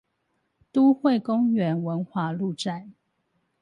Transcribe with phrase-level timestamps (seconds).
[0.71, 2.95] 都會公園文華路站